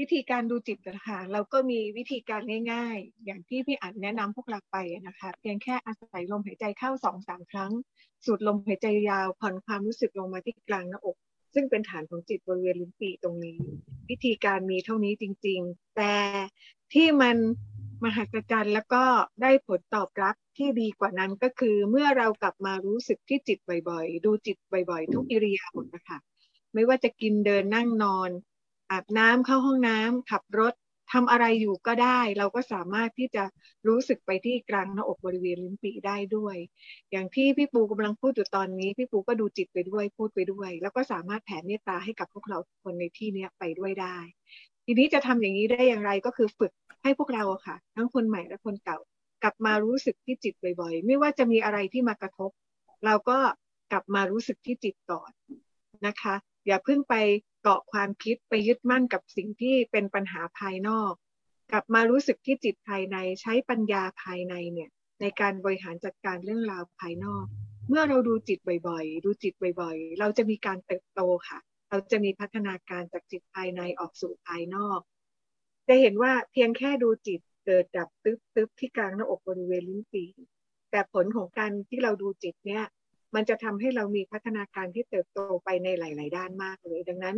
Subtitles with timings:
[0.00, 4.76] วิธีการดูจิตนะคะเราก็มีวิธีการง่าย ๆ อย่างที่พี่อันแนะนำพวกเราไป
[5.06, 7.72] นะคะ เพียงแค่อาศัยลมหายใจเข้าสองสามครั้ง
[8.24, 11.16] สูดลมหายใจยาวผ่อนความรู้สึกลงมาที่กลางหน้าอก
[11.54, 13.58] ซึ่งเป็นฐานของจิตบริเวณลิ้นปีตรงนี้
[14.10, 16.14] วิธีการมีเท่านี้จริง ๆ แต่
[16.94, 17.36] ที่มัน
[18.04, 19.04] มหัศจรรย์แล้วก็
[19.42, 23.58] ได้ผลตอบรับที่ดีกว่านั้นก็คือ เมื่อเรากลับมารู้สึกที่จิต
[23.88, 26.18] บ่อยๆ ดูจิตบ่อยๆ ทุกอิริยาบถนะคะ
[26.74, 28.30] ไม่ว่าจะกินเดินนั่งนอน
[28.90, 30.74] อาบน้ำเข้าห้องน้ำขับรถ
[31.12, 33.44] ทำอะไรอยู่ก็ได้ เราก็สามารถที่จะ
[33.88, 36.56] รู้สึกไปที่กลางหน้าอกบริเวณลิ้นปีได้ด้วย
[37.10, 44.16] อย่างที่พี่ปูกำลังพูดอยู่ตอนนี้ พี่ปูก็ดูจิตไปด้วยพูดไปด้วย แล้วก็สามารถแผ่เมตตาให้กับพวกเราคนในที่นี้ไปด้วยได้
[44.84, 48.98] ทีนี้จะทำอย่างนี้ได้อย่างไรก็คือฝึกให้พวกเราค่ะ ทั้งคนใหม่และคนเก่า
[49.42, 52.50] กลับมารู้สึกที่จิตบ่อยๆ ไม่ว่าจะมีอะไรที่มากระทบ
[53.04, 53.38] เราก็
[53.92, 55.30] กลับมารู้สึกที่จิตก่อน
[56.06, 56.34] นะคะ
[56.66, 57.14] อย่าเพิ่งไป
[57.62, 61.12] เกาะความคิดไปยึดมั่นกับสิ่งที่เป็นปัญหาภายนอก
[61.70, 67.44] กลับมารู้สึกที่จิตภายในใช้ปัญญาภายในเนี่ยในการบริหารจัดการเรื่องราวภายนอก
[67.88, 71.58] เมื่อเราดูจิตบ่อยๆ ดูจิตบ่อยๆ เราจะมีการเติบโตค่ะ
[71.90, 75.00] เราจะมีพัฒนาการจากจิตภายในออกสู่ภายนอก
[75.88, 80.24] จะเห็นว่าเพียงแค่ดูจิตเกิดดับตึ๊บตึ๊บที่กลางหน้าอกบริเวณลิ้นปี
[80.90, 82.84] แต่ผลของการที่เราดูจิตเนี่ย
[83.34, 87.36] มันจะทำให้เรามีพัฒนาการที่เติบโตไปในหลาย ๆ ด้านมากเลย ดังนั้น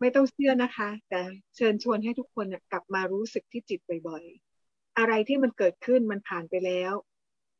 [0.00, 1.20] ไม่ต้องเชื่อนะคะ แต่
[1.56, 4.24] เชิญชวนให้ทุกคนกลับมารู้สึกที่จิตบ่อย
[4.60, 6.92] ๆ อะไรที่มันเกิดขึ้นมันผ่านไปแล้ว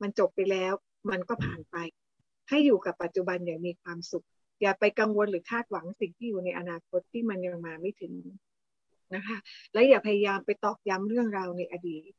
[0.02, 0.72] มันจบไปแล้ว
[1.10, 1.76] มันก็ผ่านไป
[2.48, 4.26] ให้อยู่กับปัจจุบันอย่างมีความสุข
[4.62, 8.12] อย่าไปกังวลหรือคาดหวังสิ่งที่อยู่ในอนาคตที่มันยังมาไม่ถึง
[9.14, 9.38] นะคะ
[9.72, 12.12] และอย่าพยายามไปตอกย้ำเรื่องราวในอดีต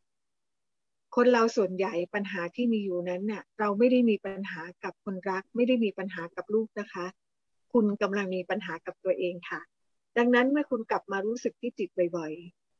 [1.15, 7.05] คนเราส่วนใหญ่ปัญหาที่มีอยู่นั้นเนี่ยเราไม่ได้มีปัญหากับคนรัก ไม่ได้มีปัญหากับลูกนะคะ
[7.73, 9.61] คุณกำลังมีปัญหากับตัวเองค่ะ
[10.17, 12.33] ดังนั้นเมื่อคุณกลับมารู้สึกที่จิตบ่อย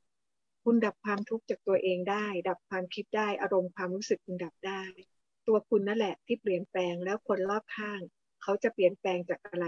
[0.09, 4.83] ๆ คุณดับความทุกข์จากตัวเองได้ ดับความคิดได้อารมณ์ความรู้สึกคุณดับได้
[5.47, 8.01] ตัวคุณนั่นแหละที่เปลี่ยนแปลงแล้วคนรอบข้าง
[8.41, 9.65] เขาจะเปลี่ยนแปลงจากอะไร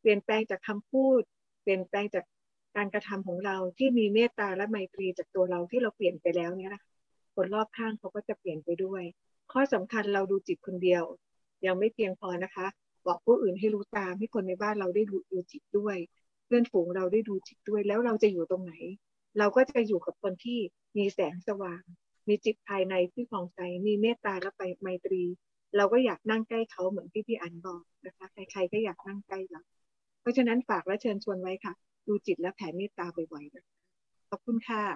[0.00, 1.22] เปลี่ยนแปลงจากคำพูด
[1.62, 2.24] เปลี่ยนแปลงจาก
[2.76, 6.91] การกระทำของเราที่มีเมตตาและไมตรีจากตัวเราที่เราเปลี่ยนไปแล้วเนี่ยนะคะ
[7.34, 9.02] คนรอบข้างเขาก็จะเปลี่ยนไปด้วย
[9.52, 11.04] ข้อสำคัญเราดูจิตคนเดียว
[11.66, 12.66] ยังไม่เพียงพอนะคะ
[13.06, 15.96] บอกผู้อื่นให้รู้ตามให้คนในบ้านเราได้ดูดูจิตด้วย
[16.46, 18.74] เพื่อนฝูงเราได้ดูจิตด้วย แล้วเราจะอยู่ตรงไหน
[19.38, 20.58] เราก็จะอยู่กับคนที่
[20.96, 21.82] มีแสงสว่าง
[22.28, 25.22] มีจิตภายในที่ผ่องใสมีเมตตาและไปไมตรี
[25.76, 29.62] เราก็อยากนั่งใกล้เขาเหมือนที่พี่อันบอกนะคะใครๆก็อยากนั่งใกล้เรา
[30.20, 31.72] เพราะฉะนั้นฝากและเชิญชวนไว้ค่ะ
[32.06, 34.82] ดูจิตและแผ่เมตตาบ่อยๆขอบคุณค่ะ